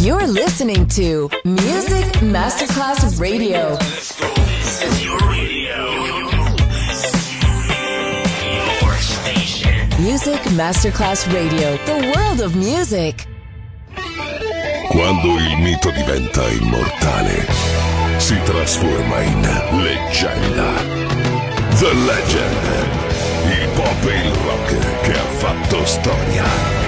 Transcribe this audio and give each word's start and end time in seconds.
You're 0.00 0.28
listening 0.28 0.86
to 0.94 1.28
Music 1.44 2.22
Masterclass 2.22 3.18
Radio. 3.18 3.76
Music 9.98 10.40
Masterclass 10.52 11.26
Radio, 11.34 11.76
the 11.84 12.12
world 12.14 12.40
of 12.40 12.54
music. 12.54 13.26
Quando 14.88 15.34
il 15.36 15.56
mito 15.58 15.90
diventa 15.90 16.48
immortale, 16.48 17.44
si 18.18 18.38
trasforma 18.44 19.20
in 19.22 19.40
leggenda. 19.82 20.74
The 21.76 21.92
Legend, 21.92 22.66
il 23.50 23.68
pop 23.74 24.04
e 24.06 24.26
il 24.26 24.32
rock 24.32 25.00
che 25.02 25.12
ha 25.12 25.26
fatto 25.38 25.84
storia 25.84 26.87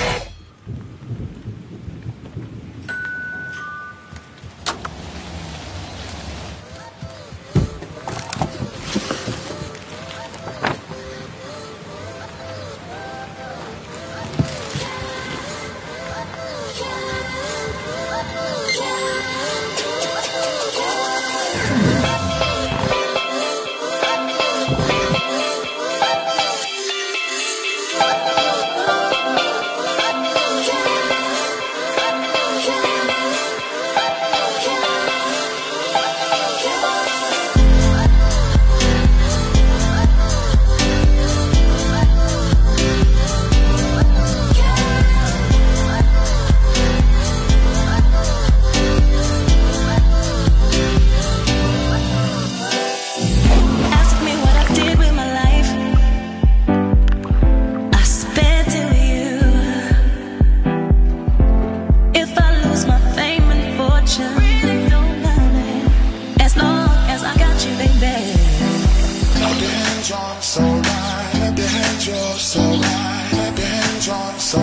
hands 70.11 70.43
so 70.43 70.61
high, 70.61 71.29
clap 71.31 71.57
your 71.57 71.67
hands 71.67 72.07
so 72.37 72.59
right, 72.59 73.27
clap 73.29 73.57
your 73.57 73.65
hands 73.65 74.07
so. 74.41 74.59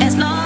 As 0.00 0.16
long 0.16 0.39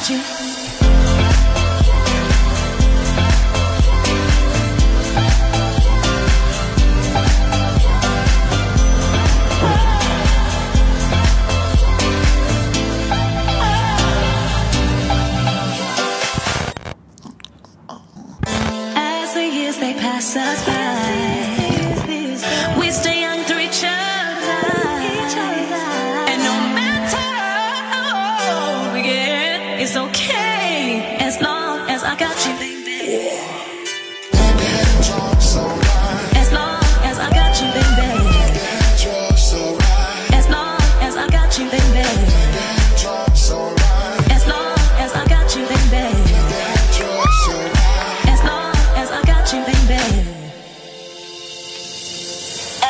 거지 0.00 0.39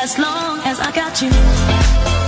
as 0.01 0.17
long 0.17 0.59
as 0.61 0.79
I 0.79 0.91
got 0.91 1.21
you. 1.21 2.20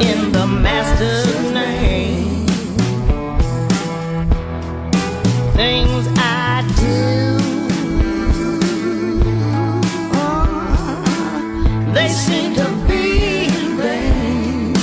In 0.00 0.32
the 0.32 0.46
master's 0.46 1.52
name. 1.52 2.46
Things 5.54 6.06
I 6.16 6.62
do, 6.76 7.36
oh, 10.14 11.92
they 11.94 12.08
seem 12.08 12.54
to 12.54 12.66
be 12.86 13.46
in 13.46 13.76
vain. 13.76 14.74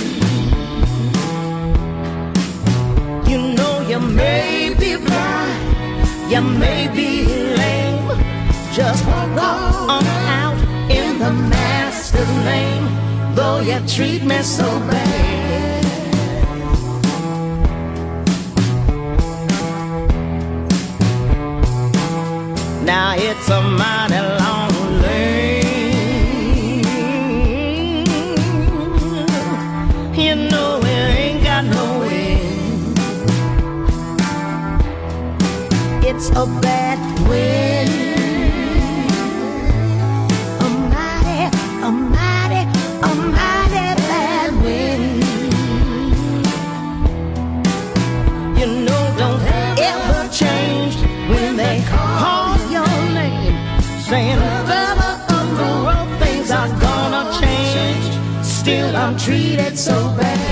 You 3.26 3.40
know 3.56 3.82
you 3.88 4.00
may 4.00 4.76
be 4.78 4.98
blind, 4.98 6.32
you 6.32 6.42
may 6.42 6.88
be 6.94 7.26
lame. 7.56 8.10
Just 8.74 9.06
walk 9.08 9.30
on 9.90 10.06
out 10.42 10.58
in 10.92 11.20
the 11.20 11.32
master's 11.32 12.34
name, 12.44 12.86
though 13.36 13.60
you 13.60 13.80
treat 13.88 14.24
me 14.24 14.42
so 14.42 14.64
bad. 14.90 15.84
Now 22.86 23.16
it's 23.18 23.50
a 23.50 23.62
mighty 23.62 24.22
long 24.42 24.72
lane. 25.02 25.66
You 30.16 30.36
know 30.36 30.80
it 30.84 31.10
ain't 31.20 31.44
got 31.44 31.66
no 31.66 32.02
end. 32.04 33.00
It's 36.06 36.30
a 36.30 36.46
bad 36.62 36.85
treated 59.26 59.76
so 59.76 59.92
bad. 60.16 60.45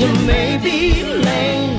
You 0.00 0.12
may 0.26 0.58
be 0.62 1.04
lame. 1.04 1.78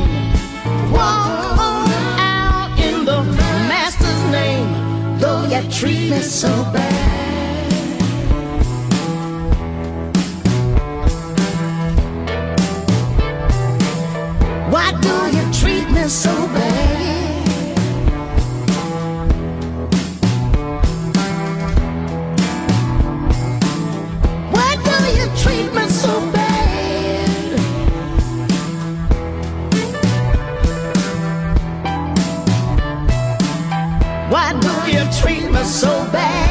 Out 2.20 2.78
in 2.78 3.04
the 3.04 3.24
Master's 3.68 4.24
name, 4.32 5.18
though 5.20 5.44
you 5.46 5.62
treat 5.72 6.12
me 6.12 6.20
so 6.22 6.50
bad. 6.72 7.11
So 35.64 35.88
bad? 36.12 36.51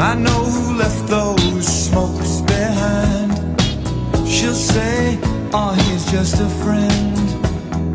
I 0.00 0.14
know 0.14 0.44
who 0.44 0.76
left 0.76 1.08
those 1.08 1.66
smokes 1.66 2.40
behind. 2.42 3.32
She'll 4.28 4.54
say, 4.54 5.18
Oh, 5.52 5.72
he's 5.72 6.04
just 6.12 6.34
a 6.40 6.48
friend. 6.62 7.18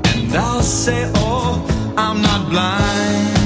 And 0.08 0.36
I'll 0.36 0.62
say, 0.62 1.10
Oh, 1.16 1.66
I'm 1.98 2.22
not 2.22 2.50
blind. 2.50 3.43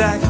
exact 0.00 0.29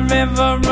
River 0.00 0.71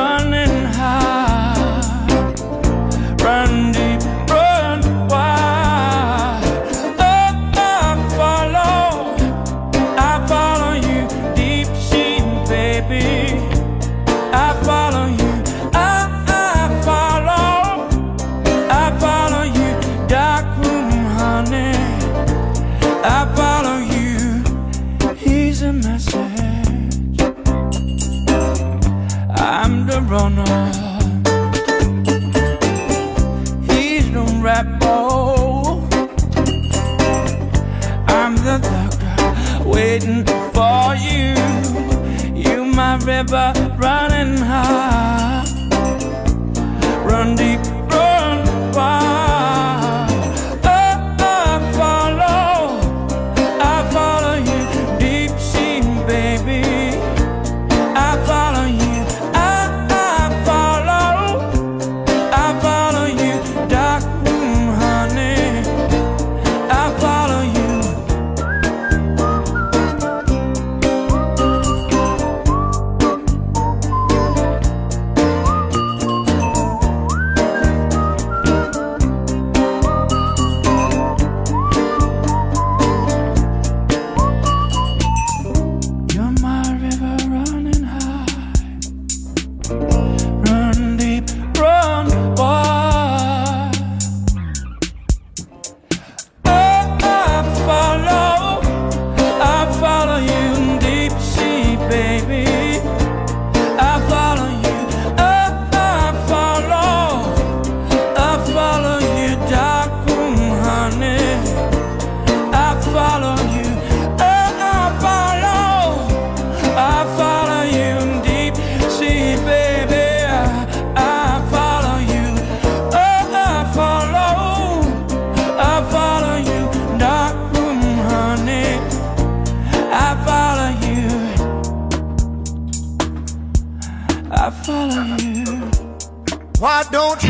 don't 136.90 137.29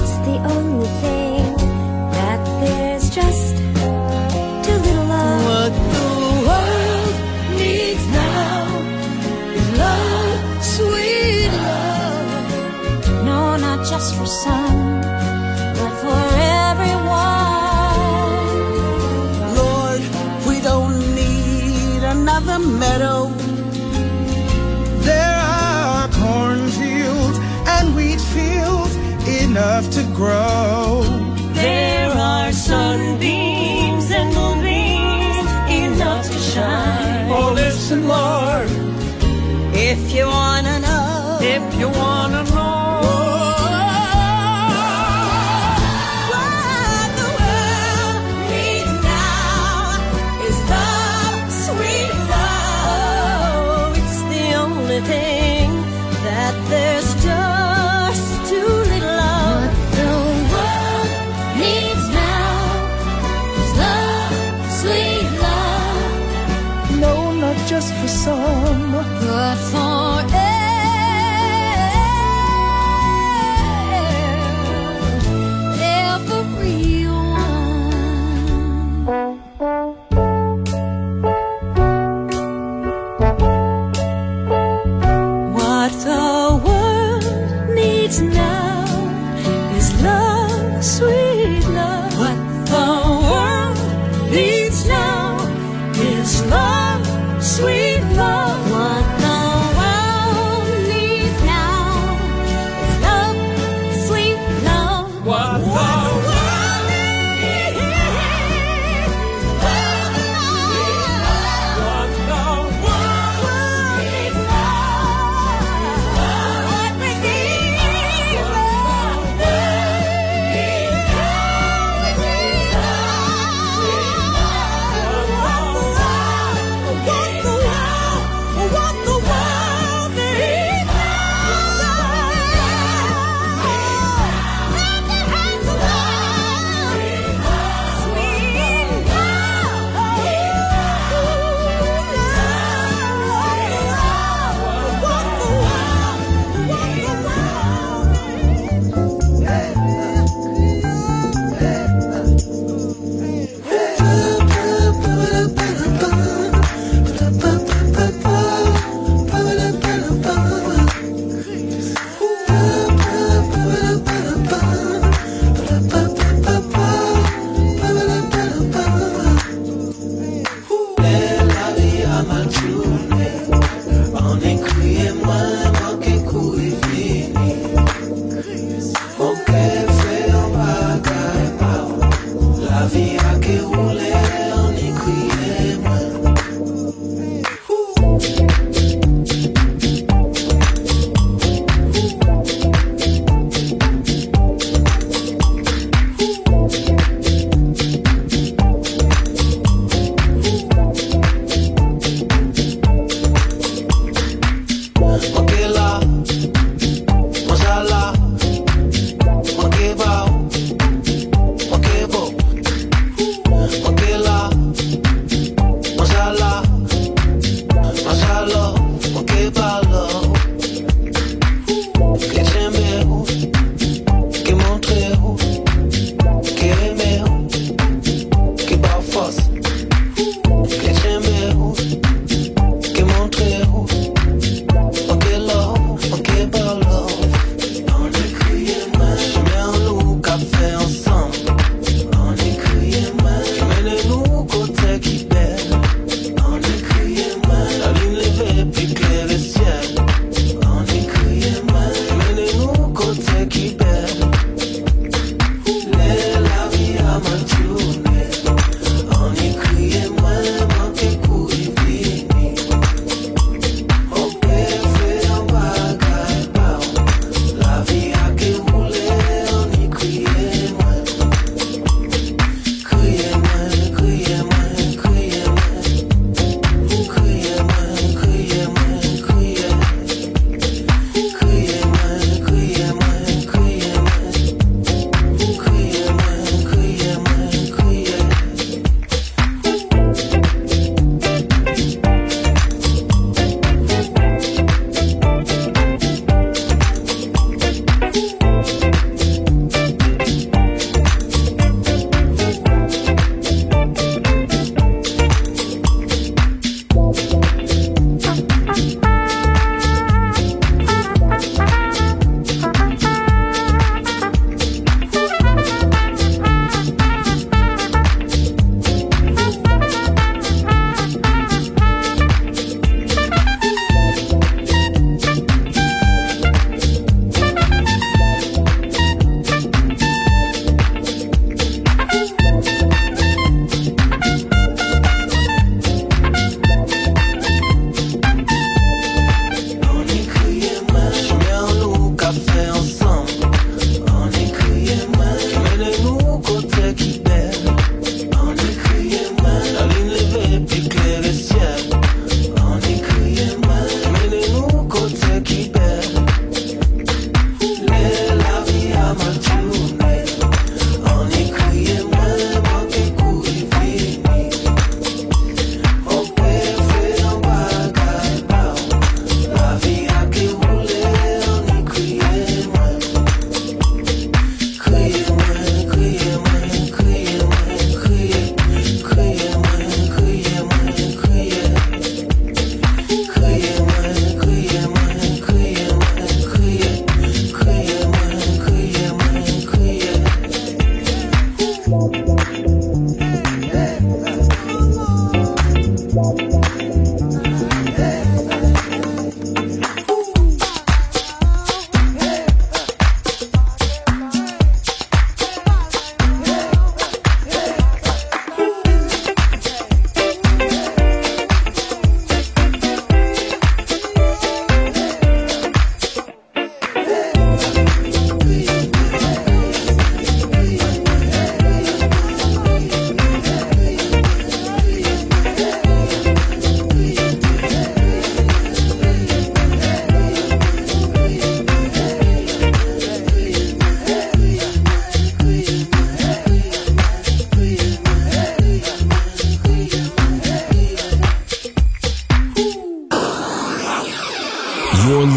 It's 0.00 0.16
the 0.18 0.38
only 0.54 0.86
thing 1.00 1.17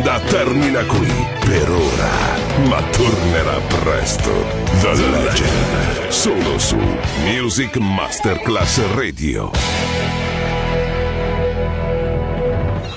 Leggenda 0.00 0.20
termina 0.20 0.84
qui 0.84 1.06
per 1.44 1.70
ora, 1.70 2.68
ma 2.68 2.82
tornerà 2.90 3.58
presto. 3.82 4.30
The 4.80 4.94
Legend, 4.94 6.08
solo 6.08 6.58
su 6.58 6.78
Music 7.24 7.76
Masterclass 7.76 8.80
Radio. 8.94 9.99